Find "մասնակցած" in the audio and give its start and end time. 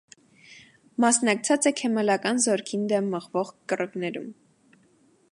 1.03-1.67